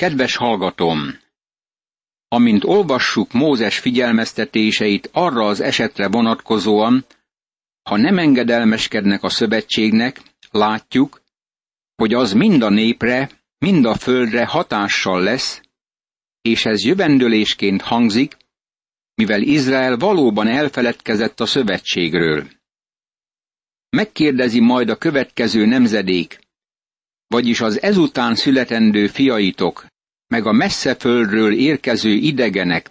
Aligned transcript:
Kedves 0.00 0.36
hallgatom! 0.36 1.18
Amint 2.28 2.64
olvassuk 2.64 3.32
Mózes 3.32 3.78
figyelmeztetéseit 3.78 5.08
arra 5.12 5.46
az 5.46 5.60
esetre 5.60 6.08
vonatkozóan, 6.08 7.04
ha 7.82 7.96
nem 7.96 8.18
engedelmeskednek 8.18 9.22
a 9.22 9.28
szövetségnek, 9.28 10.20
látjuk, 10.50 11.22
hogy 11.96 12.14
az 12.14 12.32
mind 12.32 12.62
a 12.62 12.68
népre, 12.68 13.30
mind 13.58 13.84
a 13.84 13.94
földre 13.94 14.46
hatással 14.46 15.22
lesz, 15.22 15.60
és 16.40 16.64
ez 16.64 16.84
jövendőlésként 16.84 17.82
hangzik, 17.82 18.36
mivel 19.14 19.42
Izrael 19.42 19.96
valóban 19.96 20.46
elfeledkezett 20.46 21.40
a 21.40 21.46
szövetségről. 21.46 22.48
Megkérdezi 23.88 24.60
majd 24.60 24.88
a 24.88 24.96
következő 24.96 25.66
nemzedék, 25.66 26.38
vagyis 27.26 27.60
az 27.60 27.82
ezután 27.82 28.34
születendő 28.34 29.06
fiaitok, 29.06 29.86
meg 30.30 30.46
a 30.46 30.52
messze 30.52 30.94
földről 30.94 31.52
érkező 31.52 32.10
idegenek, 32.10 32.90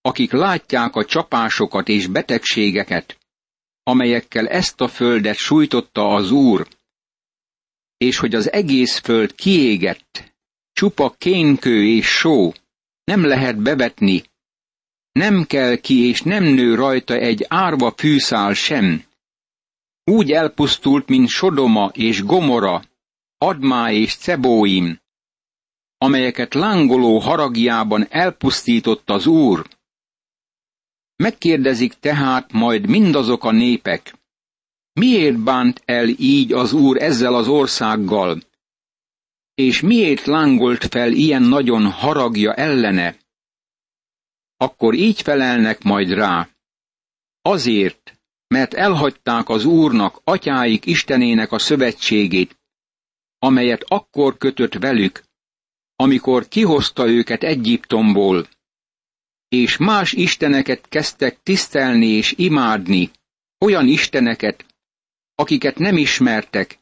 akik 0.00 0.32
látják 0.32 0.96
a 0.96 1.04
csapásokat 1.04 1.88
és 1.88 2.06
betegségeket, 2.06 3.18
amelyekkel 3.82 4.48
ezt 4.48 4.80
a 4.80 4.88
földet 4.88 5.36
sújtotta 5.36 6.08
az 6.08 6.30
Úr, 6.30 6.68
és 7.96 8.18
hogy 8.18 8.34
az 8.34 8.52
egész 8.52 8.98
föld 8.98 9.34
kiégett, 9.34 10.34
csupa 10.72 11.14
kénkő 11.18 11.86
és 11.86 12.06
só, 12.06 12.52
nem 13.04 13.24
lehet 13.24 13.62
bevetni, 13.62 14.22
nem 15.12 15.44
kell 15.44 15.76
ki 15.76 16.08
és 16.08 16.22
nem 16.22 16.44
nő 16.44 16.74
rajta 16.74 17.14
egy 17.14 17.44
árva 17.48 17.94
fűszál 17.96 18.54
sem. 18.54 19.04
Úgy 20.04 20.30
elpusztult, 20.32 21.08
mint 21.08 21.28
Sodoma 21.28 21.90
és 21.92 22.22
Gomora, 22.22 22.84
Admá 23.38 23.92
és 23.92 24.16
Cebóim, 24.16 25.02
amelyeket 26.04 26.54
lángoló 26.54 27.18
haragjában 27.18 28.06
elpusztított 28.10 29.10
az 29.10 29.26
Úr. 29.26 29.68
Megkérdezik 31.16 31.92
tehát 31.92 32.52
majd 32.52 32.86
mindazok 32.88 33.44
a 33.44 33.50
népek, 33.50 34.14
miért 34.92 35.38
bánt 35.38 35.82
el 35.84 36.08
így 36.08 36.52
az 36.52 36.72
Úr 36.72 37.02
ezzel 37.02 37.34
az 37.34 37.48
országgal, 37.48 38.42
és 39.54 39.80
miért 39.80 40.24
lángolt 40.24 40.84
fel 40.84 41.12
ilyen 41.12 41.42
nagyon 41.42 41.90
haragja 41.90 42.54
ellene? 42.54 43.16
Akkor 44.56 44.94
így 44.94 45.22
felelnek 45.22 45.82
majd 45.82 46.10
rá. 46.10 46.48
Azért, 47.42 48.18
mert 48.46 48.74
elhagyták 48.74 49.48
az 49.48 49.64
Úrnak, 49.64 50.20
atyáik 50.24 50.86
Istenének 50.86 51.52
a 51.52 51.58
szövetségét, 51.58 52.58
amelyet 53.38 53.84
akkor 53.88 54.36
kötött 54.36 54.74
velük, 54.74 55.24
amikor 55.96 56.48
kihozta 56.48 57.08
őket 57.08 57.42
Egyiptomból, 57.42 58.48
és 59.48 59.76
más 59.76 60.12
isteneket 60.12 60.88
kezdtek 60.88 61.42
tisztelni 61.42 62.06
és 62.06 62.34
imádni, 62.36 63.10
olyan 63.58 63.86
isteneket, 63.86 64.66
akiket 65.34 65.78
nem 65.78 65.96
ismertek, 65.96 66.78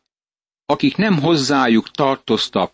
akik 0.66 0.96
nem 0.96 1.20
hozzájuk 1.20 1.90
tartoztak. 1.90 2.72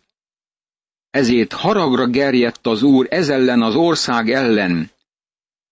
Ezért 1.11 1.53
haragra 1.53 2.07
gerjedt 2.07 2.67
az 2.67 2.83
Úr 2.83 3.07
ez 3.11 3.29
ellen 3.29 3.63
az 3.63 3.75
ország 3.75 4.31
ellen, 4.31 4.91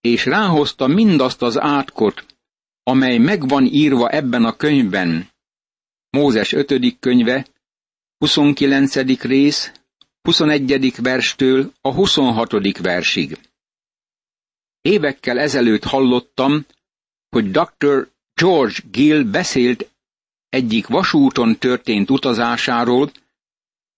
és 0.00 0.24
ráhozta 0.24 0.86
mindazt 0.86 1.42
az 1.42 1.60
átkot, 1.60 2.26
amely 2.82 3.18
megvan 3.18 3.64
írva 3.64 4.08
ebben 4.08 4.44
a 4.44 4.56
könyvben. 4.56 5.28
Mózes 6.10 6.52
5. 6.52 6.98
könyve, 6.98 7.46
29. 8.18 9.20
rész, 9.22 9.72
21. 10.26 10.92
verstől 11.02 11.72
a 11.80 11.92
26. 11.92 12.78
versig. 12.78 13.38
Évekkel 14.80 15.38
ezelőtt 15.38 15.84
hallottam, 15.84 16.66
hogy 17.28 17.50
dr. 17.50 18.08
George 18.34 18.78
Gill 18.90 19.22
beszélt 19.22 19.90
egyik 20.48 20.86
vasúton 20.86 21.58
történt 21.58 22.10
utazásáról, 22.10 23.10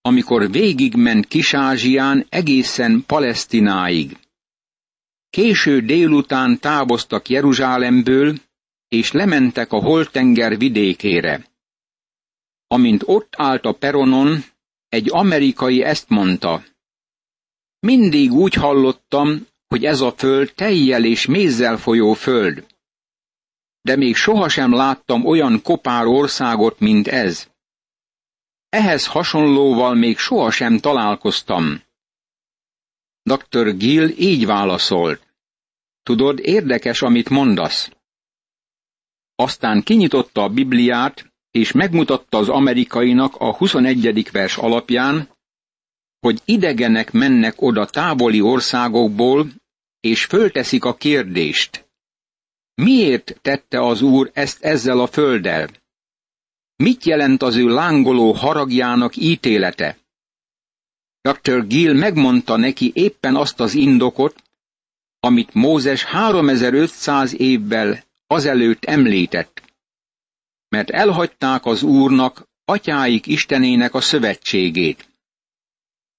amikor 0.01 0.51
végigment 0.51 1.27
Kis-Ázsián 1.27 2.27
egészen 2.29 3.05
Palesztináig. 3.07 4.17
Késő 5.31 5.81
délután 5.81 6.59
távoztak 6.59 7.29
Jeruzsálemből, 7.29 8.35
és 8.89 9.13
lementek 9.13 9.73
a 9.73 9.81
Holtenger 9.81 10.59
vidékére. 10.59 11.47
Amint 12.67 13.03
ott 13.07 13.33
állt 13.37 13.65
a 13.65 13.73
peronon, 13.73 14.45
egy 14.89 15.11
amerikai 15.11 15.83
ezt 15.83 16.09
mondta. 16.09 16.65
Mindig 17.81 18.33
úgy 18.33 18.55
hallottam, 18.55 19.47
hogy 19.67 19.85
ez 19.85 20.01
a 20.01 20.13
föld 20.13 20.53
tejjel 20.55 21.05
és 21.05 21.27
mézzel 21.27 21.77
folyó 21.77 22.13
föld. 22.13 22.67
De 23.81 23.97
még 23.97 24.17
sohasem 24.17 24.73
láttam 24.73 25.25
olyan 25.25 25.63
kopár 25.63 26.07
országot, 26.07 26.79
mint 26.79 27.09
ez. 27.09 27.51
Ehhez 28.69 29.07
hasonlóval 29.07 29.95
még 29.95 30.19
sohasem 30.19 30.79
találkoztam. 30.79 31.83
Dr. 33.23 33.77
Gill 33.77 34.09
így 34.09 34.47
válaszolt. 34.47 35.27
Tudod, 36.03 36.39
érdekes, 36.39 37.03
amit 37.03 37.29
mondasz. 37.29 37.91
Aztán 39.35 39.83
kinyitotta 39.83 40.43
a 40.43 40.49
Bibliát, 40.49 41.28
és 41.51 41.73
megmutatta 41.73 42.39
az 42.39 42.49
amerikainak 42.49 43.35
a 43.37 43.57
21. 43.57 44.31
vers 44.31 44.57
alapján, 44.57 45.29
hogy 46.21 46.41
idegenek 46.45 47.13
mennek 47.13 47.63
oda 47.63 47.87
távoli 47.87 48.41
országokból, 48.41 49.47
és 50.01 50.25
fölteszik 50.25 50.85
a 50.85 50.95
kérdést. 50.95 51.89
Miért 52.75 53.39
tette 53.43 53.81
az 53.81 54.03
Úr 54.03 54.31
ezt 54.35 54.65
ezzel 54.65 55.01
a 55.01 55.07
földdel? 55.07 55.69
Mit 56.77 57.05
jelent 57.05 57.43
az 57.43 57.57
ő 57.57 57.69
lángoló 57.69 58.33
haragjának 58.33 59.17
ítélete? 59.17 59.99
Dr. 61.21 61.67
Gill 61.67 61.95
megmondta 61.95 62.57
neki 62.57 62.91
éppen 62.95 63.37
azt 63.37 63.61
az 63.61 63.75
indokot, 63.75 64.43
amit 65.21 65.55
Mózes 65.55 66.05
3500 66.05 67.35
évvel 67.41 68.05
azelőtt 68.27 68.85
említett. 68.85 69.63
Mert 70.69 70.91
elhagyták 70.91 71.65
az 71.67 71.83
Úrnak, 71.83 72.49
atyáik 72.65 73.27
Istenének 73.27 73.95
a 73.95 74.01
szövetségét. 74.01 75.09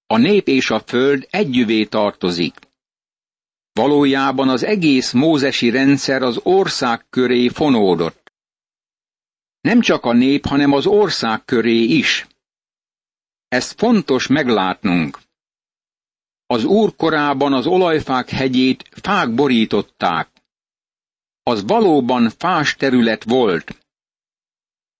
A 0.07 0.17
nép 0.17 0.47
és 0.47 0.69
a 0.69 0.79
föld 0.79 1.27
együvé 1.29 1.85
tartozik. 1.85 2.55
Valójában 3.71 4.49
az 4.49 4.63
egész 4.63 5.11
mózesi 5.11 5.69
rendszer 5.69 6.21
az 6.21 6.39
ország 6.43 7.05
köré 7.09 7.47
fonódott. 7.47 8.31
Nem 9.61 9.81
csak 9.81 10.05
a 10.05 10.13
nép, 10.13 10.45
hanem 10.45 10.71
az 10.71 10.85
ország 10.85 11.45
köré 11.45 11.83
is. 11.83 12.27
Ezt 13.47 13.79
fontos 13.79 14.27
meglátnunk. 14.27 15.19
Az 16.45 16.63
úr 16.63 16.95
korában 16.95 17.53
az 17.53 17.65
olajfák 17.65 18.29
hegyét 18.29 18.89
fák 19.01 19.33
borították. 19.33 20.29
Az 21.43 21.63
valóban 21.65 22.29
fás 22.29 22.75
terület 22.75 23.23
volt. 23.23 23.88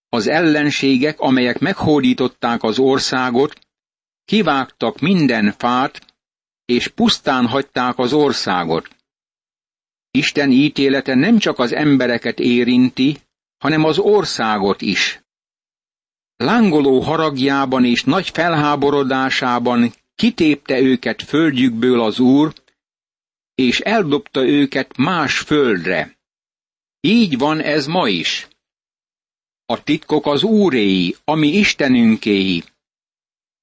Az 0.10 0.28
ellenségek, 0.28 1.20
amelyek 1.20 1.60
meghódították 1.60 2.64
az 2.64 2.80
országot, 2.80 3.60
kivágtak 4.26 5.00
minden 5.00 5.52
fát, 5.58 6.14
és 6.66 6.88
pusztán 6.88 7.48
hagyták 7.48 7.98
az 7.98 8.14
országot. 8.14 8.96
Isten 10.12 10.52
ítélete 10.52 11.16
nem 11.16 11.38
csak 11.38 11.60
az 11.60 11.74
embereket 11.74 12.40
érinti, 12.40 13.18
hanem 13.58 13.84
az 13.84 13.98
országot 13.98 14.82
is. 14.82 15.22
Lángoló 16.36 17.00
haragjában 17.00 17.86
és 17.86 18.04
nagy 18.04 18.30
felháborodásában 18.30 19.94
kitépte 20.16 20.80
őket 20.80 21.24
földjükből 21.24 22.02
az 22.02 22.20
Úr, 22.20 22.54
és 23.56 23.80
eldobta 23.80 24.46
őket 24.46 24.98
más 24.98 25.40
földre. 25.40 26.18
Így 27.00 27.38
van 27.38 27.60
ez 27.60 27.88
ma 27.88 28.08
is. 28.08 28.48
A 29.72 29.84
titkok 29.84 30.26
az 30.26 30.44
Úréi, 30.44 31.16
ami 31.24 31.48
Istenünkéi. 31.48 32.64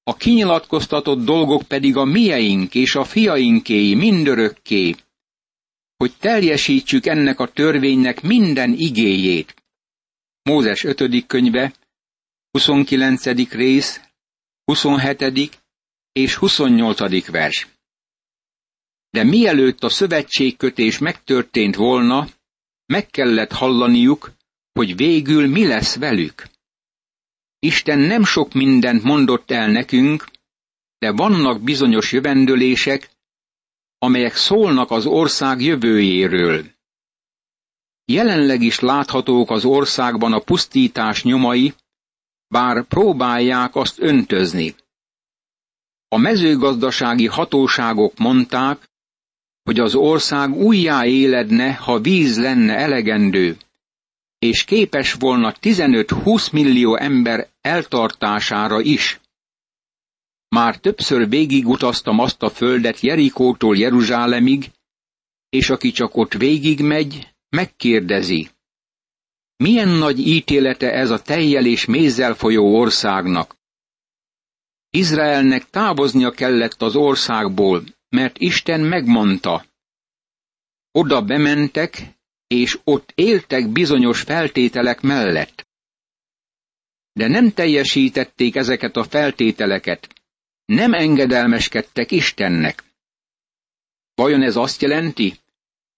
A 0.03 0.15
kinyilatkoztatott 0.15 1.25
dolgok 1.25 1.63
pedig 1.63 1.95
a 1.95 2.05
mieink 2.05 2.75
és 2.75 2.95
a 2.95 3.03
fiainkéi 3.03 3.95
mindörökké, 3.95 4.95
hogy 5.97 6.13
teljesítsük 6.19 7.05
ennek 7.05 7.39
a 7.39 7.51
törvénynek 7.51 8.21
minden 8.21 8.73
igéjét. 8.73 9.63
Mózes 10.41 10.83
5. 10.83 11.25
könyve, 11.25 11.73
29. 12.51 13.25
rész, 13.51 14.01
27. 14.63 15.59
és 16.11 16.35
28. 16.35 17.27
vers. 17.27 17.67
De 19.09 19.23
mielőtt 19.23 19.83
a 19.83 19.89
szövetségkötés 19.89 20.97
megtörtént 20.97 21.75
volna, 21.75 22.27
meg 22.85 23.07
kellett 23.07 23.51
hallaniuk, 23.51 24.35
hogy 24.77 24.95
végül 24.95 25.47
mi 25.47 25.67
lesz 25.67 25.95
velük. 25.95 26.47
Isten 27.59 27.99
nem 27.99 28.23
sok 28.23 28.53
mindent 28.53 29.03
mondott 29.03 29.51
el 29.51 29.71
nekünk, 29.71 30.25
de 30.97 31.11
vannak 31.11 31.61
bizonyos 31.61 32.11
jövendőlések, 32.11 33.09
amelyek 33.97 34.35
szólnak 34.35 34.91
az 34.91 35.05
ország 35.05 35.61
jövőjéről. 35.61 36.65
Jelenleg 38.05 38.61
is 38.61 38.79
láthatók 38.79 39.49
az 39.49 39.65
országban 39.65 40.33
a 40.33 40.39
pusztítás 40.39 41.23
nyomai, 41.23 41.73
bár 42.47 42.83
próbálják 42.83 43.75
azt 43.75 43.99
öntözni. 43.99 44.75
A 46.07 46.17
mezőgazdasági 46.17 47.27
hatóságok 47.27 48.17
mondták, 48.17 48.89
hogy 49.63 49.79
az 49.79 49.95
ország 49.95 50.51
újjá 50.55 51.05
éledne, 51.05 51.73
ha 51.73 51.99
víz 51.99 52.39
lenne 52.39 52.75
elegendő, 52.75 53.57
és 54.39 54.63
képes 54.63 55.13
volna 55.13 55.53
15-20 55.61 56.51
millió 56.51 56.97
ember 56.97 57.49
eltartására 57.61 58.81
is. 58.81 59.19
Már 60.49 60.77
többször 60.77 61.29
végigutaztam 61.29 62.19
azt 62.19 62.41
a 62.41 62.49
földet 62.49 62.99
Jerikótól 62.99 63.77
Jeruzsálemig, 63.77 64.71
és 65.49 65.69
aki 65.69 65.91
csak 65.91 66.15
ott 66.15 66.33
végigmegy, 66.33 67.27
megkérdezi. 67.49 68.49
Milyen 69.57 69.89
nagy 69.89 70.19
ítélete 70.19 70.91
ez 70.91 71.09
a 71.09 71.21
tejjel 71.21 71.65
és 71.65 71.85
mézzel 71.85 72.33
folyó 72.33 72.75
országnak? 72.75 73.55
Izraelnek 74.89 75.69
távoznia 75.69 76.31
kellett 76.31 76.81
az 76.81 76.95
országból, 76.95 77.83
mert 78.09 78.37
Isten 78.37 78.79
megmondta. 78.81 79.65
Oda 80.91 81.21
bementek, 81.21 82.16
és 82.47 82.79
ott 82.83 83.11
éltek 83.15 83.69
bizonyos 83.69 84.21
feltételek 84.21 85.01
mellett. 85.01 85.67
De 87.13 87.27
nem 87.27 87.51
teljesítették 87.51 88.55
ezeket 88.55 88.95
a 88.95 89.03
feltételeket, 89.03 90.07
nem 90.65 90.93
engedelmeskedtek 90.93 92.11
Istennek. 92.11 92.83
Vajon 94.15 94.41
ez 94.41 94.55
azt 94.55 94.81
jelenti, 94.81 95.39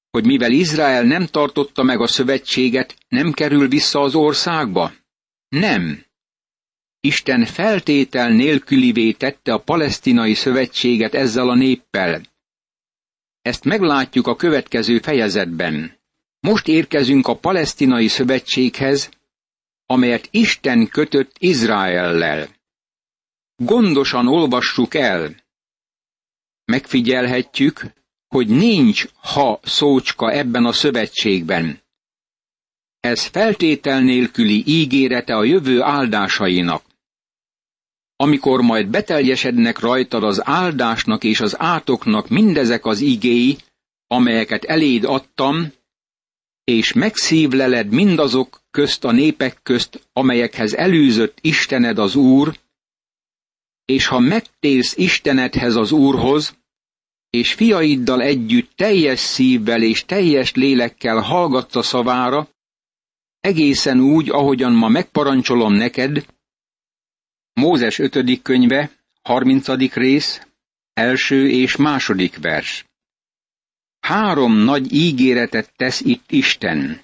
hogy 0.10 0.26
mivel 0.26 0.52
Izrael 0.52 1.04
nem 1.04 1.26
tartotta 1.26 1.84
meg 1.84 2.02
a 2.02 2.08
szövetséget, 2.08 2.96
nem 3.08 3.32
kerül 3.32 3.68
vissza 3.68 4.00
az 4.00 4.16
országba? 4.16 4.94
Nem. 5.50 6.06
Isten 7.00 7.46
feltétel 7.46 8.30
nélkülivé 8.30 9.12
tette 9.12 9.54
a 9.54 9.62
palesztinai 9.64 10.34
szövetséget 10.34 11.14
ezzel 11.14 11.50
a 11.50 11.56
néppel. 11.56 12.22
Ezt 13.42 13.64
meglátjuk 13.64 14.28
a 14.28 14.36
következő 14.36 15.00
fejezetben. 15.00 15.99
Most 16.40 16.68
érkezünk 16.68 17.28
a 17.28 17.38
palesztinai 17.38 18.08
szövetséghez, 18.08 19.10
amelyet 19.86 20.28
Isten 20.32 20.88
kötött 20.88 21.36
Izraellel. 21.40 22.48
Gondosan 23.56 24.28
olvassuk 24.28 24.94
el. 24.94 25.36
Megfigyelhetjük, 26.66 27.94
hogy 28.28 28.48
nincs 28.48 29.06
ha 29.16 29.60
szócska 29.64 30.32
ebben 30.32 30.66
a 30.66 30.72
szövetségben. 30.72 31.82
Ez 33.00 33.24
feltétel 33.24 34.02
nélküli 34.02 34.64
ígérete 34.66 35.36
a 35.36 35.44
jövő 35.44 35.82
áldásainak. 35.82 36.84
Amikor 38.16 38.62
majd 38.62 38.88
beteljesednek 38.88 39.80
rajtad 39.80 40.24
az 40.24 40.48
áldásnak 40.48 41.24
és 41.24 41.40
az 41.40 41.60
átoknak 41.60 42.28
mindezek 42.28 42.86
az 42.86 43.00
igéi, 43.00 43.58
amelyeket 44.08 44.64
eléd 44.64 45.04
adtam, 45.04 45.72
és 46.70 46.94
megszívleled 46.94 47.90
mindazok 47.90 48.62
közt 48.72 49.04
a 49.04 49.12
népek 49.12 49.60
közt, 49.64 50.08
amelyekhez 50.14 50.74
elűzött 50.74 51.38
Istened 51.42 51.98
az 51.98 52.16
Úr, 52.16 52.60
és 53.86 54.08
ha 54.08 54.20
megtérsz 54.20 54.98
Istenedhez 54.98 55.76
az 55.76 55.92
Úrhoz, 55.92 56.58
és 57.30 57.54
fiaiddal 57.54 58.22
együtt 58.22 58.72
teljes 58.76 59.20
szívvel 59.20 59.84
és 59.84 60.06
teljes 60.06 60.54
lélekkel 60.54 61.20
hallgatsz 61.20 61.76
a 61.76 61.82
szavára, 61.82 62.48
egészen 63.40 64.00
úgy, 64.00 64.30
ahogyan 64.30 64.74
ma 64.74 64.88
megparancsolom 64.88 65.74
neked, 65.74 66.26
Mózes 67.54 68.00
5. 68.00 68.42
könyve, 68.42 68.92
30. 69.22 69.94
rész, 69.94 70.48
első 70.94 71.50
és 71.50 71.76
második 71.76 72.38
vers. 72.38 72.89
Három 74.00 74.54
nagy 74.54 74.94
ígéretet 74.94 75.74
tesz 75.76 76.00
itt 76.02 76.32
Isten. 76.32 77.02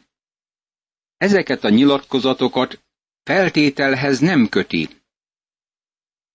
Ezeket 1.17 1.63
a 1.63 1.69
nyilatkozatokat 1.69 2.83
feltételhez 3.23 4.19
nem 4.19 4.49
köti. 4.49 4.89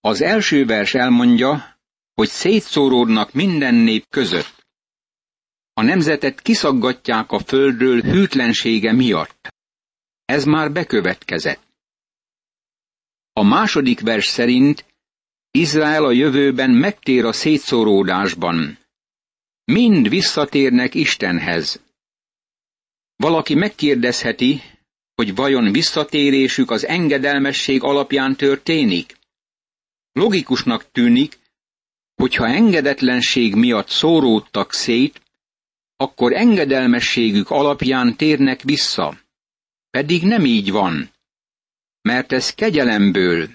Az 0.01 0.21
első 0.21 0.65
vers 0.65 0.95
elmondja, 0.95 1.79
hogy 2.15 2.29
szétszóródnak 2.29 3.33
minden 3.33 3.75
nép 3.75 4.09
között. 4.09 4.67
A 5.73 5.83
nemzetet 5.83 6.41
kiszaggatják 6.41 7.31
a 7.33 7.39
földről 7.39 8.01
hűtlensége 8.01 8.93
miatt. 8.93 9.49
Ez 10.25 10.45
már 10.45 10.73
bekövetkezett. 10.73 11.69
A 13.33 13.43
második 13.43 14.01
vers 14.01 14.27
szerint 14.27 14.85
Izrael 15.51 16.05
a 16.05 16.11
jövőben 16.13 16.71
megtér 16.71 17.25
a 17.25 17.33
szétszóródásban. 17.33 18.79
Mind 19.71 20.09
visszatérnek 20.09 20.95
Istenhez. 20.95 21.81
Valaki 23.17 23.55
megkérdezheti, 23.55 24.63
hogy 25.15 25.35
vajon 25.35 25.73
visszatérésük 25.73 26.71
az 26.71 26.87
engedelmesség 26.87 27.83
alapján 27.83 28.37
történik? 28.37 29.17
Logikusnak 30.13 30.91
tűnik, 30.91 31.39
hogyha 32.15 32.47
engedetlenség 32.47 33.55
miatt 33.55 33.89
szóródtak 33.89 34.73
szét, 34.73 35.21
akkor 35.97 36.33
engedelmességük 36.33 37.51
alapján 37.51 38.17
térnek 38.17 38.63
vissza. 38.63 39.19
Pedig 39.91 40.23
nem 40.23 40.45
így 40.45 40.71
van, 40.71 41.11
mert 42.03 42.33
ez 42.33 42.55
kegyelemből 42.55 43.51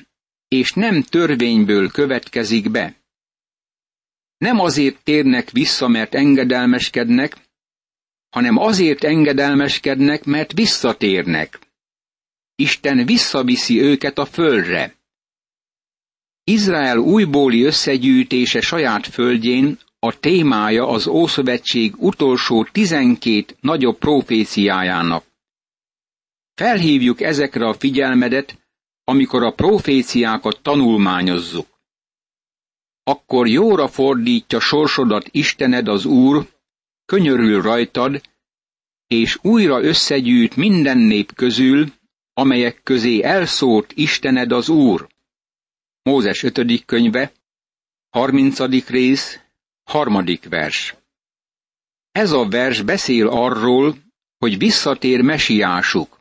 és 0.48 0.72
nem 0.74 1.02
törvényből 1.02 1.92
következik 1.92 2.72
be. 2.72 3.05
Nem 4.38 4.60
azért 4.60 5.04
térnek 5.04 5.50
vissza, 5.50 5.88
mert 5.88 6.16
engedelmeskednek, 6.16 7.38
hanem 8.30 8.58
azért 8.58 9.04
engedelmeskednek, 9.04 10.24
mert 10.24 10.54
visszatérnek. 10.54 11.60
Isten 12.56 13.06
visszaviszi 13.06 13.82
őket 13.82 14.18
a 14.18 14.26
földre. 14.26 14.96
Izrael 16.44 16.98
újbóli 16.98 17.64
összegyűjtése 17.64 18.62
saját 18.62 19.08
földjén 19.08 19.78
a 20.00 20.20
témája 20.20 20.88
az 20.88 21.08
Ószövetség 21.08 21.94
utolsó 21.98 22.64
tizenkét 22.64 23.58
nagyobb 23.62 23.98
proféciájának. 23.98 25.26
Felhívjuk 26.56 27.22
ezekre 27.22 27.68
a 27.68 27.74
figyelmedet, 27.74 28.60
amikor 29.04 29.44
a 29.44 29.52
proféciákat 29.54 30.60
tanulmányozzuk. 30.62 31.75
Akkor 33.08 33.48
jóra 33.48 33.88
fordítja 33.88 34.60
sorsodat 34.60 35.28
Istened 35.32 35.88
az 35.88 36.06
Úr, 36.06 36.48
könyörül 37.06 37.62
rajtad, 37.62 38.22
és 39.08 39.38
újra 39.42 39.82
összegyűjt 39.82 40.56
minden 40.56 40.98
nép 40.98 41.34
közül, 41.34 41.94
amelyek 42.34 42.84
közé 42.84 43.22
elszólt 43.22 43.92
Istened 43.96 44.52
az 44.52 44.70
Úr. 44.70 45.08
Mózes 46.02 46.44
5. 46.44 46.86
könyve, 46.86 47.32
30. 48.10 48.88
rész, 48.90 49.40
harmadik 49.84 50.50
vers. 50.50 50.96
Ez 52.12 52.32
a 52.32 52.48
vers 52.48 52.82
beszél 52.82 53.28
arról, 53.28 53.96
hogy 54.38 54.58
visszatér 54.58 55.22
mesiásuk. 55.22 56.20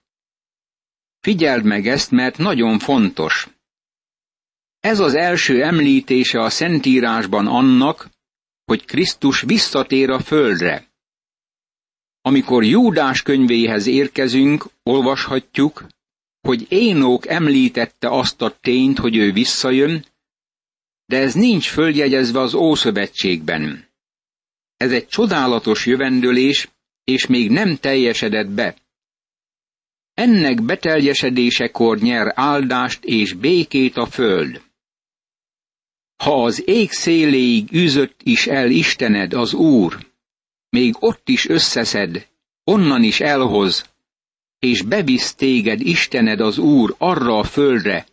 Figyeld 1.20 1.64
meg 1.64 1.86
ezt, 1.86 2.10
mert 2.10 2.38
nagyon 2.38 2.78
fontos. 2.78 3.48
Ez 4.84 5.00
az 5.00 5.14
első 5.14 5.62
említése 5.62 6.40
a 6.40 6.50
Szentírásban 6.50 7.46
annak, 7.46 8.10
hogy 8.64 8.84
Krisztus 8.84 9.40
visszatér 9.40 10.10
a 10.10 10.20
földre. 10.20 10.86
Amikor 12.20 12.64
Júdás 12.64 13.22
könyvéhez 13.22 13.86
érkezünk, 13.86 14.64
olvashatjuk, 14.82 15.86
hogy 16.40 16.66
Énók 16.68 17.26
említette 17.26 18.08
azt 18.08 18.42
a 18.42 18.58
tényt, 18.60 18.98
hogy 18.98 19.16
ő 19.16 19.32
visszajön, 19.32 20.04
de 21.06 21.18
ez 21.18 21.34
nincs 21.34 21.68
följegyezve 21.68 22.40
az 22.40 22.54
Ószövetségben. 22.54 23.88
Ez 24.76 24.92
egy 24.92 25.06
csodálatos 25.06 25.86
jövendőlés, 25.86 26.68
és 27.04 27.26
még 27.26 27.50
nem 27.50 27.76
teljesedett 27.76 28.48
be. 28.48 28.76
Ennek 30.14 30.62
beteljesedésekor 30.62 31.98
nyer 31.98 32.32
áldást 32.34 33.04
és 33.04 33.32
békét 33.32 33.96
a 33.96 34.06
föld. 34.06 34.62
Ha 36.16 36.44
az 36.44 36.68
ég 36.68 36.90
széléig 36.90 37.72
űzött 37.72 38.20
is 38.22 38.46
el 38.46 38.70
Istened, 38.70 39.32
az 39.32 39.54
Úr, 39.54 40.06
még 40.68 40.94
ott 40.98 41.28
is 41.28 41.48
összeszed, 41.48 42.28
onnan 42.64 43.02
is 43.02 43.20
elhoz, 43.20 43.92
és 44.58 44.82
bevisz 44.82 45.34
téged 45.34 45.80
Istened 45.80 46.40
az 46.40 46.58
Úr 46.58 46.94
arra 46.98 47.38
a 47.38 47.44
földre, 47.44 48.06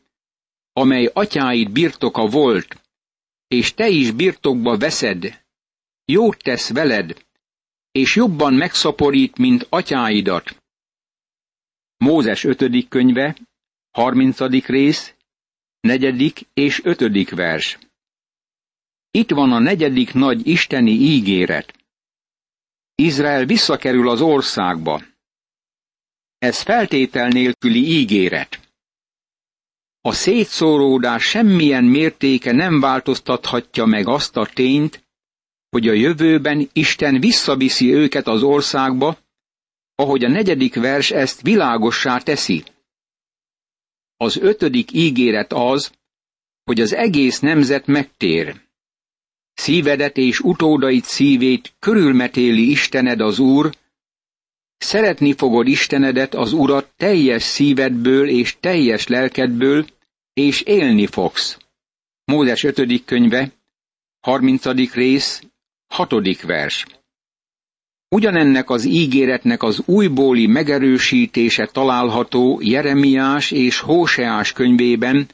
amely 0.74 1.10
atyáid 1.14 1.72
birtoka 1.72 2.26
volt, 2.28 2.82
és 3.48 3.74
te 3.74 3.88
is 3.88 4.12
birtokba 4.12 4.78
veszed, 4.78 5.44
jót 6.06 6.38
tesz 6.44 6.70
veled, 6.70 7.26
és 7.92 8.16
jobban 8.16 8.54
megszaporít, 8.54 9.38
mint 9.38 9.66
atyáidat. 9.70 10.56
Mózes 11.98 12.44
ötödik 12.44 12.88
könyve, 12.88 13.38
harmincadik 13.92 14.66
rész, 14.66 15.14
negyedik 15.80 16.48
és 16.54 16.84
ötödik 16.84 17.30
vers. 17.30 17.78
Itt 19.12 19.30
van 19.30 19.52
a 19.52 19.60
negyedik 19.60 20.14
nagy 20.14 20.48
isteni 20.48 20.92
ígéret. 20.92 21.74
Izrael 22.96 23.46
visszakerül 23.46 24.10
az 24.10 24.22
országba. 24.22 25.02
Ez 26.38 26.62
feltétel 26.62 27.28
nélküli 27.28 28.00
ígéret. 28.00 28.60
A 30.02 30.12
szétszóródás 30.12 31.24
semmilyen 31.24 31.84
mértéke 31.84 32.52
nem 32.52 32.80
változtathatja 32.80 33.86
meg 33.86 34.08
azt 34.08 34.36
a 34.38 34.46
tényt, 34.46 35.04
hogy 35.70 35.88
a 35.88 35.94
jövőben 35.94 36.70
Isten 36.74 37.20
visszaviszi 37.20 37.94
őket 37.94 38.28
az 38.28 38.44
országba, 38.44 39.18
ahogy 39.96 40.24
a 40.24 40.28
negyedik 40.30 40.76
vers 40.76 41.12
ezt 41.12 41.42
világossá 41.42 42.18
teszi. 42.18 42.64
Az 44.18 44.38
ötödik 44.38 44.92
ígéret 44.92 45.54
az, 45.54 45.92
hogy 46.64 46.82
az 46.82 46.94
egész 46.94 47.40
nemzet 47.40 47.86
megtér. 47.86 48.62
Szívedet 49.62 50.18
és 50.18 50.40
utódait 50.40 51.04
szívét 51.04 51.74
körülmetéli 51.80 52.70
Istened 52.70 53.20
az 53.22 53.40
Úr, 53.40 53.72
szeretni 54.78 55.34
fogod 55.34 55.68
Istenedet, 55.68 56.36
az 56.36 56.54
Urat 56.54 56.94
teljes 56.98 57.44
szívedből 57.44 58.30
és 58.30 58.56
teljes 58.60 59.08
lelkedből, 59.08 59.86
és 60.34 60.62
élni 60.62 61.06
fogsz. 61.06 61.58
Mózes 62.26 62.64
5. 62.64 63.06
könyve, 63.06 63.52
30. 64.20 64.94
rész, 64.94 65.42
6. 65.88 66.42
vers. 66.42 66.86
Ugyanennek 68.10 68.70
az 68.70 68.86
ígéretnek 68.86 69.64
az 69.64 69.82
újbóli 69.86 70.48
megerősítése 70.48 71.66
található 71.66 72.60
Jeremiás 72.64 73.52
és 73.52 73.80
Hóseás 73.80 74.52
könyvében, 74.52 75.28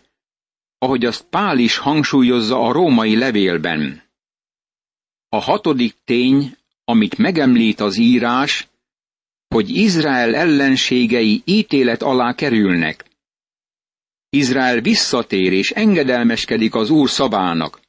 ahogy 0.77 1.05
azt 1.05 1.25
Pál 1.29 1.57
is 1.57 1.77
hangsúlyozza 1.77 2.59
a 2.59 2.71
római 2.71 3.17
levélben. 3.17 4.05
A 5.29 5.39
hatodik 5.39 5.95
tény, 6.03 6.57
amit 6.83 7.17
megemlít 7.17 7.79
az 7.79 7.97
írás, 7.97 8.67
hogy 9.47 9.69
Izrael 9.69 10.35
ellenségei 10.35 11.41
ítélet 11.45 12.01
alá 12.01 12.33
kerülnek. 12.33 13.05
Izrael 14.29 14.81
visszatér 14.81 15.53
és 15.53 15.71
engedelmeskedik 15.71 16.75
az 16.75 16.89
Úr 16.89 17.09
szabának. 17.09 17.79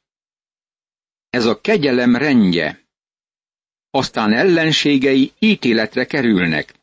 Ez 1.29 1.45
a 1.45 1.61
kegyelem 1.61 2.15
rendje. 2.15 2.83
Aztán 3.89 4.33
ellenségei 4.33 5.31
ítéletre 5.39 6.05
kerülnek. 6.05 6.73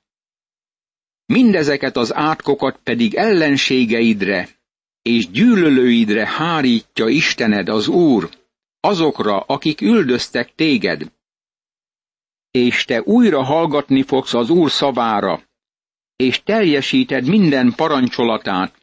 Mindezeket 1.26 1.96
az 1.96 2.14
átkokat 2.14 2.80
pedig 2.82 3.14
ellenségeidre 3.14 4.48
és 5.02 5.30
gyűlölőidre 5.30 6.26
hárítja 6.26 7.08
Istened 7.08 7.68
az 7.68 7.88
Úr, 7.88 8.30
azokra, 8.86 9.40
akik 9.40 9.80
üldöztek 9.80 10.54
téged. 10.54 11.12
És 12.50 12.84
te 12.84 13.02
újra 13.02 13.42
hallgatni 13.42 14.02
fogsz 14.02 14.34
az 14.34 14.50
Úr 14.50 14.70
szavára, 14.70 15.42
és 16.16 16.42
teljesíted 16.42 17.26
minden 17.26 17.72
parancsolatát, 17.76 18.74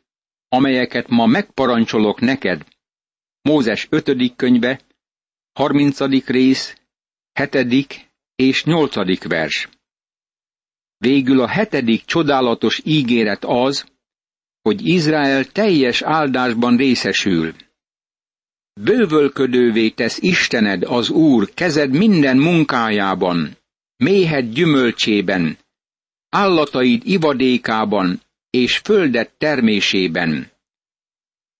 amelyeket 0.50 1.08
ma 1.08 1.26
megparancsolok 1.26 2.20
neked. 2.20 2.66
Mózes 3.42 3.88
5. 3.90 4.36
könyve, 4.36 4.80
30. 5.54 6.00
rész, 6.26 6.78
7. 7.52 8.10
és 8.36 8.64
8. 8.64 9.28
vers. 9.28 9.70
Végül 10.98 11.42
a 11.42 11.48
hetedik 11.48 12.06
csodálatos 12.06 12.82
ígéret 12.84 13.44
az, 13.46 13.86
hogy 14.62 14.88
Izrael 14.88 15.46
teljes 15.46 16.02
áldásban 16.02 16.78
részesül. 16.78 17.54
Bővölködővé 18.82 19.90
tesz 19.90 20.18
Istened 20.22 20.84
az 20.84 21.10
Úr 21.10 21.50
kezed 21.54 21.92
minden 21.92 22.38
munkájában, 22.38 23.58
méhed 23.98 24.54
gyümölcsében, 24.54 25.58
állataid 26.30 27.02
ivadékában 27.06 28.22
és 28.50 28.78
földet 28.78 29.32
termésében. 29.38 30.52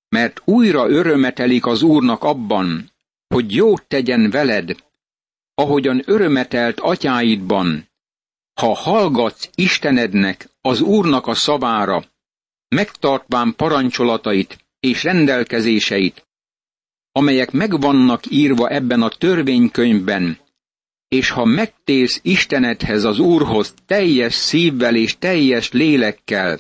Mert 0.10 0.42
újra 0.46 0.90
örömetelik 0.90 1.66
az 1.66 1.82
Úrnak 1.82 2.24
abban, 2.24 2.92
hogy 3.28 3.56
jót 3.56 3.84
tegyen 3.88 4.30
veled, 4.30 4.76
ahogyan 5.54 6.02
örömetelt 6.06 6.80
atyáidban, 6.80 7.90
ha 8.54 8.74
hallgatsz 8.76 9.50
Istenednek, 9.56 10.50
az 10.62 10.82
Úrnak 10.82 11.28
a 11.28 11.36
szavára, 11.36 12.04
megtartván 12.68 13.56
parancsolatait 13.56 14.66
és 14.80 15.04
rendelkezéseit, 15.04 16.26
amelyek 17.16 17.52
megvannak 17.52 18.32
írva 18.32 18.70
ebben 18.70 19.02
a 19.02 19.10
törvénykönyvben, 19.10 20.40
és 21.08 21.30
ha 21.30 21.46
megtérsz 21.46 22.20
Istenedhez 22.24 23.04
az 23.04 23.20
Úrhoz 23.20 23.74
teljes 23.86 24.34
szívvel 24.34 24.96
és 24.96 25.18
teljes 25.18 25.72
lélekkel, 25.72 26.60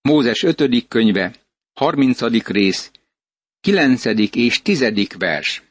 Mózes 0.00 0.42
5. 0.42 0.88
könyve, 0.88 1.34
30. 1.72 2.20
rész, 2.46 2.90
9. 3.60 4.04
és 4.34 4.62
10. 4.62 5.08
vers. 5.18 5.62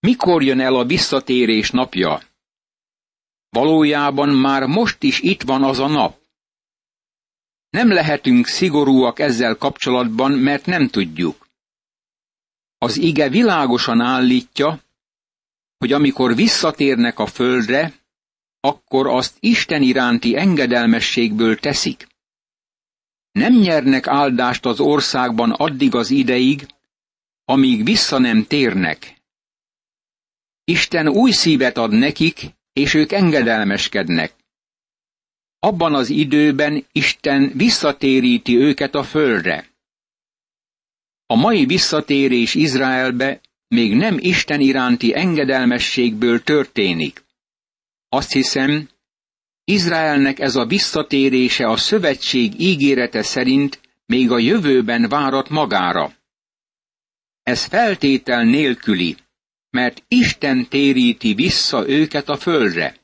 Mikor 0.00 0.42
jön 0.42 0.60
el 0.60 0.74
a 0.74 0.84
visszatérés 0.84 1.70
napja? 1.70 2.22
Valójában 3.48 4.28
már 4.28 4.66
most 4.66 5.02
is 5.02 5.20
itt 5.20 5.42
van 5.42 5.64
az 5.64 5.78
a 5.78 5.86
nap. 5.86 6.18
Nem 7.70 7.88
lehetünk 7.88 8.46
szigorúak 8.46 9.18
ezzel 9.18 9.56
kapcsolatban, 9.56 10.32
mert 10.32 10.66
nem 10.66 10.88
tudjuk. 10.88 11.47
Az 12.78 12.96
ige 12.96 13.28
világosan 13.28 14.00
állítja, 14.00 14.82
hogy 15.78 15.92
amikor 15.92 16.34
visszatérnek 16.34 17.18
a 17.18 17.26
földre, 17.26 17.92
akkor 18.60 19.06
azt 19.06 19.36
Isten 19.40 19.82
iránti 19.82 20.36
engedelmességből 20.36 21.56
teszik. 21.56 22.06
Nem 23.32 23.54
nyernek 23.54 24.06
áldást 24.06 24.66
az 24.66 24.80
országban 24.80 25.50
addig 25.50 25.94
az 25.94 26.10
ideig, 26.10 26.66
amíg 27.44 27.84
vissza 27.84 28.18
nem 28.18 28.46
térnek. 28.46 29.16
Isten 30.64 31.08
új 31.08 31.30
szívet 31.30 31.76
ad 31.76 31.92
nekik, 31.92 32.40
és 32.72 32.94
ők 32.94 33.12
engedelmeskednek. 33.12 34.34
Abban 35.58 35.94
az 35.94 36.08
időben 36.08 36.86
Isten 36.92 37.52
visszatéríti 37.54 38.56
őket 38.56 38.94
a 38.94 39.02
földre. 39.02 39.67
A 41.30 41.34
mai 41.34 41.66
visszatérés 41.66 42.54
Izraelbe 42.54 43.40
még 43.68 43.94
nem 43.94 44.16
Isten 44.20 44.60
iránti 44.60 45.14
engedelmességből 45.14 46.42
történik. 46.42 47.24
Azt 48.08 48.32
hiszem, 48.32 48.88
Izraelnek 49.64 50.38
ez 50.38 50.56
a 50.56 50.66
visszatérése 50.66 51.68
a 51.68 51.76
szövetség 51.76 52.60
ígérete 52.60 53.22
szerint 53.22 53.80
még 54.06 54.30
a 54.30 54.38
jövőben 54.38 55.08
várat 55.08 55.48
magára. 55.48 56.12
Ez 57.42 57.64
feltétel 57.64 58.44
nélküli, 58.44 59.16
mert 59.70 60.04
Isten 60.08 60.68
téríti 60.68 61.34
vissza 61.34 61.88
őket 61.88 62.28
a 62.28 62.36
földre. 62.36 62.96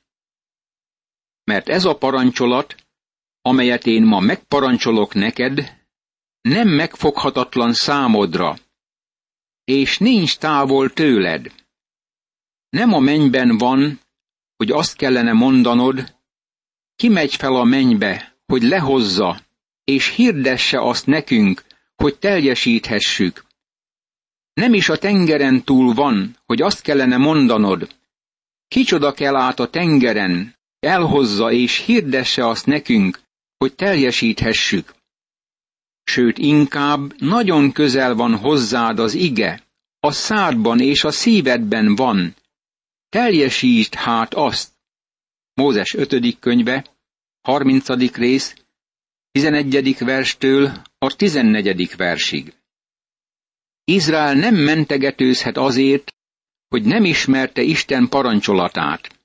Mert 1.44 1.68
ez 1.68 1.84
a 1.84 1.96
parancsolat, 1.96 2.74
amelyet 3.42 3.86
én 3.86 4.02
ma 4.02 4.20
megparancsolok 4.20 5.14
neked, 5.14 5.83
nem 6.48 6.68
megfoghatatlan 6.68 7.72
számodra, 7.72 8.56
és 9.64 9.98
nincs 9.98 10.36
távol 10.36 10.92
tőled. 10.92 11.52
Nem 12.68 12.92
a 12.92 12.98
mennyben 12.98 13.58
van, 13.58 14.00
hogy 14.56 14.70
azt 14.70 14.96
kellene 14.96 15.32
mondanod, 15.32 16.14
ki 16.96 17.08
megy 17.08 17.34
fel 17.34 17.54
a 17.54 17.64
mennybe, 17.64 18.36
hogy 18.46 18.62
lehozza, 18.62 19.40
és 19.84 20.08
hirdesse 20.08 20.80
azt 20.80 21.06
nekünk, 21.06 21.64
hogy 21.94 22.18
teljesíthessük. 22.18 23.44
Nem 24.52 24.74
is 24.74 24.88
a 24.88 24.98
tengeren 24.98 25.64
túl 25.64 25.94
van, 25.94 26.36
hogy 26.44 26.62
azt 26.62 26.80
kellene 26.80 27.16
mondanod, 27.16 27.94
kicsoda 28.68 29.12
kell 29.12 29.36
át 29.36 29.60
a 29.60 29.70
tengeren, 29.70 30.56
elhozza 30.78 31.52
és 31.52 31.84
hirdesse 31.84 32.46
azt 32.48 32.66
nekünk, 32.66 33.20
hogy 33.56 33.74
teljesíthessük 33.74 34.94
sőt 36.04 36.38
inkább 36.38 37.20
nagyon 37.20 37.72
közel 37.72 38.14
van 38.14 38.36
hozzád 38.36 38.98
az 38.98 39.14
ige, 39.14 39.62
a 40.00 40.12
szádban 40.12 40.80
és 40.80 41.04
a 41.04 41.10
szívedben 41.10 41.94
van. 41.94 42.34
Teljesítsd 43.08 43.94
hát 43.94 44.34
azt. 44.34 44.72
Mózes 45.54 45.94
5. 45.94 46.38
könyve, 46.38 46.86
30. 47.40 47.88
rész, 48.16 48.54
11. 49.30 49.98
verstől 49.98 50.82
a 50.98 51.16
14. 51.16 51.96
versig. 51.96 52.54
Izrael 53.84 54.34
nem 54.34 54.54
mentegetőzhet 54.54 55.56
azért, 55.56 56.14
hogy 56.68 56.84
nem 56.84 57.04
ismerte 57.04 57.62
Isten 57.62 58.08
parancsolatát. 58.08 59.18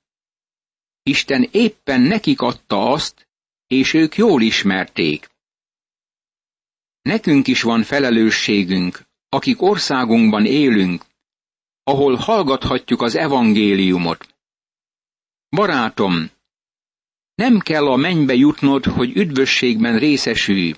Isten 1.02 1.48
éppen 1.50 2.00
nekik 2.00 2.40
adta 2.40 2.90
azt, 2.90 3.28
és 3.66 3.94
ők 3.94 4.16
jól 4.16 4.42
ismerték. 4.42 5.29
Nekünk 7.02 7.46
is 7.46 7.62
van 7.62 7.82
felelősségünk, 7.82 9.02
akik 9.28 9.62
országunkban 9.62 10.46
élünk, 10.46 11.04
ahol 11.82 12.14
hallgathatjuk 12.14 13.02
az 13.02 13.16
evangéliumot. 13.16 14.34
Barátom, 15.48 16.30
nem 17.34 17.58
kell 17.58 17.86
a 17.86 17.96
mennybe 17.96 18.34
jutnod, 18.34 18.84
hogy 18.84 19.16
üdvösségben 19.16 19.98
részesülj. 19.98 20.74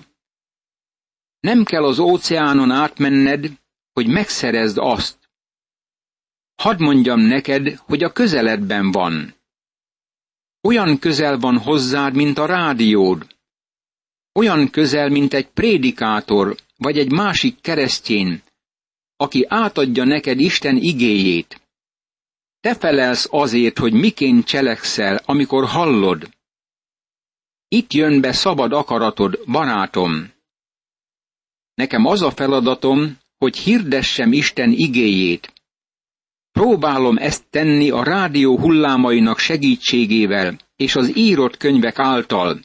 Nem 1.39 1.63
kell 1.63 1.83
az 1.83 1.99
óceánon 1.99 2.71
átmenned, 2.71 3.51
hogy 3.93 4.07
megszerezd 4.07 4.77
azt. 4.77 5.17
Hadd 6.55 6.81
mondjam 6.81 7.19
neked, 7.19 7.75
hogy 7.75 8.03
a 8.03 8.11
közeledben 8.11 8.91
van. 8.91 9.35
Olyan 10.61 10.99
közel 10.99 11.37
van 11.37 11.57
hozzád, 11.57 12.15
mint 12.15 12.37
a 12.37 12.45
rádiód. 12.45 13.32
Olyan 14.33 14.69
közel, 14.69 15.09
mint 15.09 15.33
egy 15.33 15.47
prédikátor, 15.47 16.55
vagy 16.77 16.97
egy 16.97 17.11
másik 17.11 17.61
keresztjén, 17.61 18.43
aki 19.15 19.45
átadja 19.47 20.03
neked 20.03 20.39
Isten 20.39 20.77
igéjét. 20.77 21.61
Te 22.59 22.75
felelsz 22.75 23.27
azért, 23.31 23.77
hogy 23.77 23.93
miként 23.93 24.45
cselekszel, 24.45 25.21
amikor 25.25 25.65
hallod. 25.65 26.29
Itt 27.67 27.93
jön 27.93 28.21
be 28.21 28.31
szabad 28.31 28.73
akaratod, 28.73 29.39
barátom. 29.45 30.31
Nekem 31.73 32.05
az 32.05 32.21
a 32.21 32.31
feladatom, 32.31 33.17
hogy 33.37 33.57
hirdessem 33.57 34.33
Isten 34.33 34.71
igéjét. 34.71 35.53
Próbálom 36.51 37.17
ezt 37.17 37.43
tenni 37.49 37.89
a 37.89 38.03
rádió 38.03 38.59
hullámainak 38.59 39.39
segítségével 39.39 40.57
és 40.75 40.95
az 40.95 41.17
írott 41.17 41.57
könyvek 41.57 41.99
által. 41.99 42.59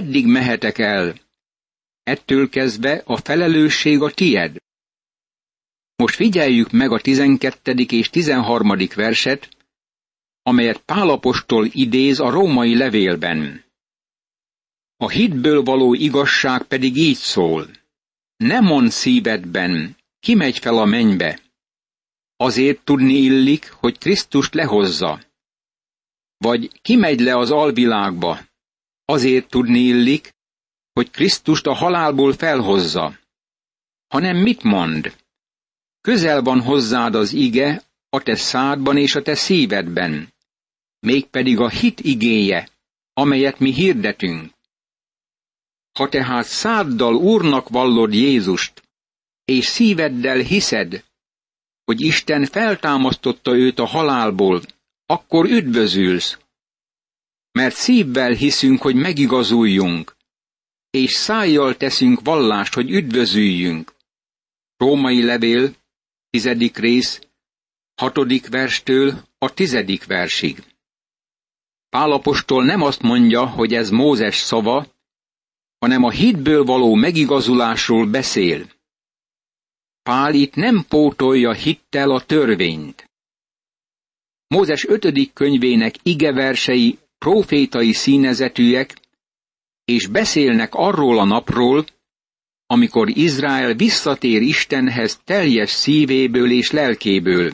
Eddig 0.00 0.26
mehetek 0.26 0.78
el. 0.78 1.14
Ettől 2.02 2.48
kezdve 2.48 3.02
a 3.04 3.16
felelősség 3.16 4.02
a 4.02 4.10
tied. 4.10 4.56
Most 5.96 6.14
figyeljük 6.14 6.70
meg 6.70 6.92
a 6.92 7.00
12. 7.00 7.72
és 7.72 8.10
13. 8.10 8.76
verset, 8.94 9.48
amelyet 10.42 10.78
Pálapostól 10.78 11.68
idéz 11.72 12.20
a 12.20 12.30
római 12.30 12.76
levélben. 12.76 13.64
A 14.96 15.08
hitből 15.08 15.62
való 15.62 15.94
igazság 15.94 16.62
pedig 16.62 16.96
így 16.96 17.16
szól. 17.16 17.70
Ne 18.36 18.60
mond 18.60 18.90
szívedben, 18.90 19.96
ki 20.20 20.34
megy 20.34 20.58
fel 20.58 20.78
a 20.78 20.84
mennybe. 20.84 21.40
Azért 22.36 22.84
tudni 22.84 23.14
illik, 23.14 23.70
hogy 23.70 23.98
Krisztust 23.98 24.54
lehozza. 24.54 25.20
Vagy 26.36 26.80
ki 26.82 26.96
megy 26.96 27.20
le 27.20 27.36
az 27.36 27.50
alvilágba. 27.50 28.54
Azért 29.08 29.48
tudni 29.48 29.78
illik, 29.78 30.34
hogy 30.92 31.10
Krisztust 31.10 31.66
a 31.66 31.72
halálból 31.72 32.32
felhozza. 32.32 33.18
Hanem 34.06 34.36
mit 34.36 34.62
mond? 34.62 35.16
Közel 36.00 36.42
van 36.42 36.60
hozzád 36.60 37.14
az 37.14 37.32
ige, 37.32 37.82
a 38.08 38.22
te 38.22 38.34
szádban 38.34 38.96
és 38.96 39.14
a 39.14 39.22
te 39.22 39.34
szívedben, 39.34 40.34
mégpedig 40.98 41.58
a 41.58 41.68
hit 41.68 42.00
igéje, 42.00 42.68
amelyet 43.12 43.58
mi 43.58 43.72
hirdetünk. 43.72 44.52
Ha 45.92 46.08
tehát 46.08 46.46
száddal 46.46 47.14
Úrnak 47.14 47.68
vallod 47.68 48.14
Jézust, 48.14 48.82
és 49.44 49.64
szíveddel 49.64 50.38
hiszed, 50.38 51.04
hogy 51.84 52.00
Isten 52.00 52.44
feltámasztotta 52.46 53.56
őt 53.56 53.78
a 53.78 53.86
halálból, 53.86 54.62
akkor 55.06 55.44
üdvözülsz. 55.44 56.38
Mert 57.56 57.74
szívvel 57.74 58.32
hiszünk, 58.32 58.82
hogy 58.82 58.94
megigazuljunk, 58.94 60.16
és 60.90 61.12
szájjal 61.12 61.76
teszünk 61.76 62.20
vallást, 62.22 62.74
hogy 62.74 62.90
üdvözüljünk. 62.90 63.94
Római 64.76 65.22
levél, 65.22 65.74
tizedik 66.30 66.76
rész, 66.76 67.20
hatodik 67.94 68.48
verstől 68.48 69.22
a 69.38 69.54
tizedik 69.54 70.04
versig. 70.04 70.64
Pálapostól 71.88 72.64
nem 72.64 72.82
azt 72.82 73.02
mondja, 73.02 73.46
hogy 73.46 73.74
ez 73.74 73.90
Mózes 73.90 74.36
szava, 74.36 74.86
hanem 75.78 76.02
a 76.02 76.10
hitből 76.10 76.64
való 76.64 76.94
megigazulásról 76.94 78.06
beszél. 78.06 78.66
Pál 80.02 80.34
itt 80.34 80.54
nem 80.54 80.84
pótolja 80.88 81.52
hittel 81.52 82.10
a 82.10 82.24
törvényt. 82.24 83.10
Mózes 84.46 84.86
ötödik 84.86 85.32
könyvének 85.32 85.94
igeversei 86.02 86.98
profétai 87.26 87.92
színezetűek, 87.92 89.00
és 89.84 90.06
beszélnek 90.06 90.74
arról 90.74 91.18
a 91.18 91.24
napról, 91.24 91.86
amikor 92.66 93.08
Izrael 93.08 93.74
visszatér 93.74 94.42
Istenhez 94.42 95.20
teljes 95.24 95.70
szívéből 95.70 96.50
és 96.50 96.70
lelkéből. 96.70 97.52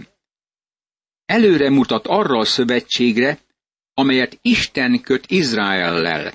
Előre 1.24 1.70
mutat 1.70 2.06
arra 2.06 2.38
a 2.38 2.44
szövetségre, 2.44 3.38
amelyet 3.94 4.38
Isten 4.42 5.00
köt 5.00 5.30
Izraellel. 5.30 6.34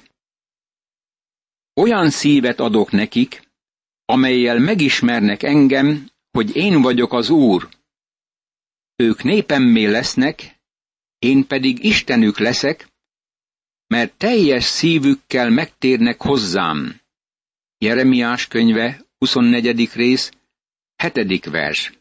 Olyan 1.73 2.10
szívet 2.10 2.60
adok 2.60 2.91
nekik, 2.91 3.41
amelyel 4.06 4.60
megismernek 4.60 5.43
engem, 5.43 6.10
hogy 6.32 6.56
én 6.56 6.82
vagyok 6.82 7.13
az 7.13 7.30
Úr. 7.30 7.69
Ők 8.95 9.23
népemmé 9.23 9.86
lesznek, 9.86 10.60
én 11.19 11.47
pedig 11.47 11.84
Istenük 11.84 12.38
leszek, 12.39 12.95
mert 13.88 14.17
teljes 14.17 14.63
szívükkel 14.63 15.50
megtérnek 15.50 16.21
hozzám. 16.21 17.02
Jeremiás 17.78 18.47
könyve, 18.47 19.06
24. 19.17 19.93
rész, 19.93 20.32
7. 21.13 21.45
vers. 21.45 21.91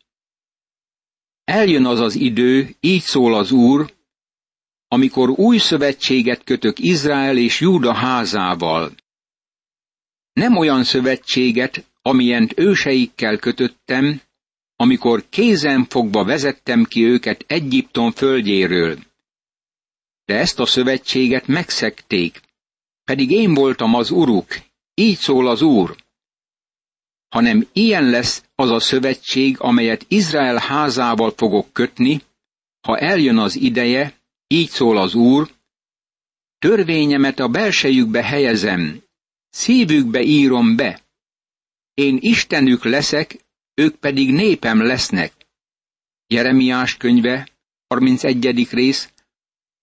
Eljön 1.44 1.86
az 1.86 2.00
az 2.00 2.14
idő, 2.14 2.74
így 2.80 3.02
szól 3.02 3.34
az 3.34 3.50
Úr, 3.50 3.94
amikor 4.88 5.30
új 5.30 5.58
szövetséget 5.58 6.44
kötök 6.44 6.78
Izrael 6.78 7.36
és 7.36 7.60
Júda 7.60 7.94
házával. 7.94 8.92
Nem 10.32 10.56
olyan 10.56 10.84
szövetséget, 10.84 11.84
amilyent 12.02 12.58
őseikkel 12.58 13.38
kötöttem, 13.38 14.20
amikor 14.76 15.24
kézen 15.28 15.84
fogva 15.84 16.24
vezettem 16.24 16.84
ki 16.84 17.04
őket 17.04 17.44
Egyiptom 17.46 18.10
földjéről. 18.10 18.98
De 20.26 20.34
ezt 20.34 20.58
a 20.58 20.66
szövetséget 20.66 21.46
megszekték, 21.46 22.40
pedig 23.04 23.30
én 23.30 23.54
voltam 23.54 23.94
az 23.94 24.10
uruk, 24.10 24.46
így 24.94 25.18
szól 25.18 25.48
az 25.48 25.62
Úr. 25.62 25.96
Hanem 27.28 27.68
ilyen 27.72 28.04
lesz 28.04 28.44
az 28.54 28.70
a 28.70 28.80
szövetség, 28.80 29.56
amelyet 29.60 30.04
Izrael 30.08 30.56
házával 30.56 31.32
fogok 31.36 31.72
kötni, 31.72 32.22
ha 32.80 32.98
eljön 32.98 33.38
az 33.38 33.56
ideje, 33.56 34.20
így 34.46 34.68
szól 34.68 34.98
az 34.98 35.14
Úr, 35.14 35.50
törvényemet 36.58 37.38
a 37.38 37.48
belsejükbe 37.48 38.22
helyezem, 38.22 39.02
szívükbe 39.50 40.20
írom 40.20 40.76
be. 40.76 41.00
Én 41.94 42.18
Istenük 42.20 42.84
leszek, 42.84 43.36
ők 43.74 43.96
pedig 43.96 44.32
népem 44.32 44.82
lesznek. 44.82 45.32
Jeremiás 46.26 46.96
könyve, 46.96 47.48
31. 47.88 48.68
rész, 48.70 49.12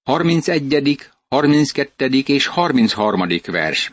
31., 0.04 1.10
32. 1.30 2.06
és 2.26 2.48
33. 2.48 3.28
vers 3.46 3.92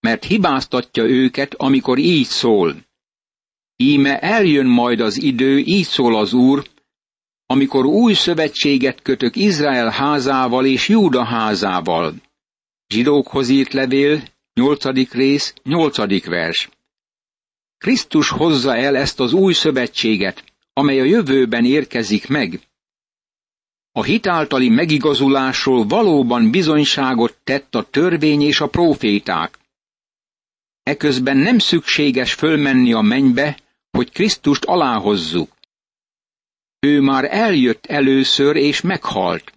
mert 0.00 0.24
hibáztatja 0.24 1.04
őket, 1.04 1.54
amikor 1.54 1.98
így 1.98 2.26
szól. 2.26 2.76
Íme 3.76 4.18
eljön 4.18 4.66
majd 4.66 5.00
az 5.00 5.22
idő, 5.22 5.58
így 5.58 5.86
szól 5.86 6.16
az 6.16 6.32
Úr, 6.32 6.68
amikor 7.46 7.84
új 7.84 8.12
szövetséget 8.12 9.02
kötök 9.02 9.36
Izrael 9.36 9.90
házával 9.90 10.66
és 10.66 10.88
Júda 10.88 11.24
házával. 11.24 12.14
Zsidókhoz 12.88 13.48
írt 13.48 13.72
levél, 13.72 14.22
8. 14.54 15.12
rész, 15.12 15.54
8. 15.62 16.24
vers. 16.24 16.68
Krisztus 17.78 18.28
hozza 18.28 18.76
el 18.76 18.96
ezt 18.96 19.20
az 19.20 19.32
új 19.32 19.52
szövetséget, 19.52 20.44
amely 20.72 21.00
a 21.00 21.04
jövőben 21.04 21.64
érkezik 21.64 22.28
meg. 22.28 22.60
A 23.92 24.02
hitáltali 24.02 24.68
megigazulásról 24.68 25.86
valóban 25.86 26.50
bizonyságot 26.50 27.36
tett 27.44 27.74
a 27.74 27.90
törvény 27.90 28.42
és 28.42 28.60
a 28.60 28.68
próféták. 28.68 29.58
Eközben 30.82 31.36
nem 31.36 31.58
szükséges 31.58 32.34
fölmenni 32.34 32.92
a 32.92 33.00
mennybe, 33.00 33.58
hogy 33.90 34.10
Krisztust 34.10 34.64
aláhozzuk. 34.64 35.56
Ő 36.78 37.00
már 37.00 37.24
eljött 37.24 37.86
először 37.86 38.56
és 38.56 38.80
meghalt. 38.80 39.52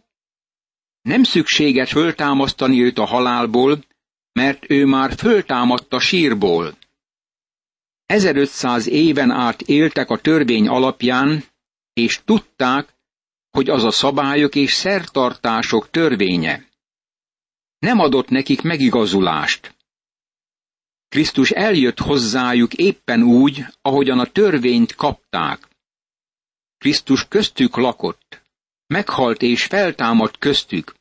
Nem 1.01 1.23
szükséges 1.23 1.91
föltámasztani 1.91 2.83
őt 2.83 2.97
a 2.97 3.05
halálból, 3.05 3.83
mert 4.31 4.69
ő 4.69 4.85
már 4.85 5.13
föltámadta 5.13 5.99
sírból. 5.99 6.77
1500 8.05 8.87
éven 8.87 9.31
át 9.31 9.61
éltek 9.61 10.09
a 10.09 10.17
törvény 10.17 10.67
alapján, 10.67 11.43
és 11.93 12.19
tudták, 12.25 12.92
hogy 13.53 13.69
az 13.69 13.83
a 13.83 13.91
szabályok 13.91 14.55
és 14.55 14.73
szertartások 14.73 15.89
törvénye. 15.89 16.67
Nem 17.79 17.99
adott 17.99 18.29
nekik 18.29 18.61
megigazulást. 18.61 19.75
Krisztus 21.09 21.51
eljött 21.51 21.99
hozzájuk 21.99 22.73
éppen 22.73 23.23
úgy, 23.23 23.65
ahogyan 23.81 24.19
a 24.19 24.25
törvényt 24.25 24.95
kapták. 24.95 25.67
Krisztus 26.77 27.27
köztük 27.27 27.75
lakott, 27.75 28.41
meghalt 28.87 29.41
és 29.41 29.63
feltámadt 29.63 30.37
köztük. 30.37 30.95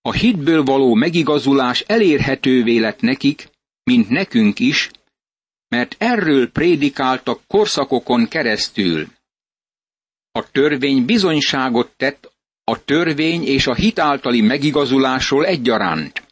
A 0.00 0.12
hitből 0.12 0.62
való 0.62 0.94
megigazulás 0.94 1.80
elérhetővé 1.80 2.78
lett 2.78 3.00
nekik, 3.00 3.50
mint 3.82 4.08
nekünk 4.08 4.58
is, 4.58 4.90
mert 5.68 5.94
erről 5.98 6.50
prédikáltak 6.50 7.40
korszakokon 7.46 8.28
keresztül. 8.28 9.15
A 10.36 10.50
törvény 10.50 11.04
bizonyságot 11.04 11.90
tett 11.96 12.32
a 12.64 12.84
törvény 12.84 13.42
és 13.42 13.66
a 13.66 13.74
hitáltali 13.74 14.40
megigazulásról 14.40 15.46
egyaránt. 15.46 16.22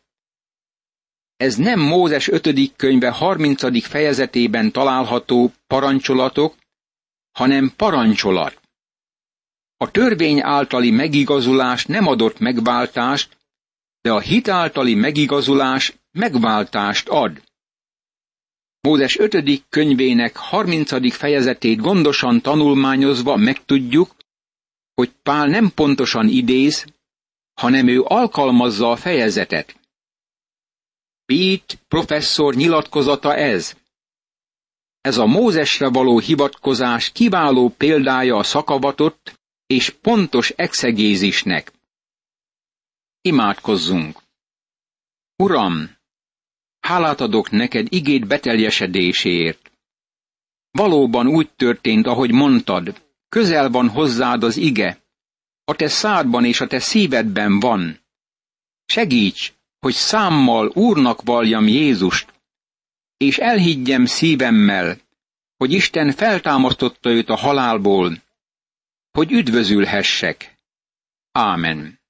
Ez 1.37 1.57
nem 1.57 1.81
Mózes 1.81 2.29
5. 2.29 2.77
könyve 2.77 3.11
30. 3.11 3.87
fejezetében 3.87 4.73
található 4.73 5.53
parancsolatok, 5.67 6.55
hanem 7.33 7.73
parancsolat. 7.77 8.61
A 9.77 9.91
törvény 9.91 10.41
általi 10.41 10.91
megigazulás 10.91 11.87
nem 11.87 12.07
adott 12.07 12.39
megváltást, 12.39 13.37
de 14.01 14.13
a 14.13 14.21
hit 14.21 14.49
általi 14.49 14.95
megigazulás 14.95 15.95
megváltást 16.13 17.09
ad. 17.09 17.43
Mózes 18.85 19.19
5. 19.19 19.65
könyvének 19.69 20.37
30. 20.37 21.15
fejezetét 21.15 21.81
gondosan 21.81 22.41
tanulmányozva 22.41 23.37
megtudjuk, 23.37 24.17
hogy 24.95 25.13
Pál 25.23 25.47
nem 25.47 25.71
pontosan 25.75 26.29
idéz, 26.29 26.85
hanem 27.55 27.89
ő 27.89 28.03
alkalmazza 28.03 28.91
a 28.91 28.97
fejezetet. 28.97 29.81
Pete 31.25 31.75
professzor 31.89 32.55
nyilatkozata 32.55 33.35
ez. 33.35 33.77
Ez 35.01 35.19
a 35.19 35.27
Mózesre 35.27 35.89
való 35.89 36.19
hivatkozás 36.19 37.13
kiváló 37.13 37.69
példája 37.69 38.37
a 38.37 38.43
szakavatott 38.43 39.41
és 39.67 39.91
pontos 39.91 40.51
exegézisnek. 40.51 41.73
Imádkozzunk! 43.21 44.23
Uram, 45.37 45.94
hálát 46.87 47.21
adok 47.21 47.51
neked 47.51 47.87
igét 47.91 48.27
beteljesedéséért. 48.27 49.73
Valóban 50.71 51.27
úgy 51.27 51.51
történt, 51.57 52.07
ahogy 52.07 52.33
mondtad, 52.33 53.03
közel 53.29 53.71
van 53.71 53.89
hozzád 53.89 54.43
az 54.43 54.57
ige, 54.57 55.03
a 55.65 55.75
te 55.75 55.89
szádban 55.89 56.45
és 56.45 56.61
a 56.61 56.67
te 56.67 56.79
szívedben 56.79 57.61
van. 57.61 58.01
Segíts, 58.87 59.53
hogy 59.81 59.93
számmal 59.93 60.71
Úrnak 60.75 61.23
valljam 61.23 61.67
Jézust, 61.69 62.33
és 63.17 63.39
elhiggyem 63.39 64.05
szívemmel, 64.05 64.99
hogy 65.57 65.73
Isten 65.73 66.13
feltámasztotta 66.13 67.11
őt 67.11 67.29
a 67.29 67.37
halálból, 67.37 68.23
hogy 69.11 69.33
üdvözülhessek. 69.33 70.59
Ámen. 71.33 72.01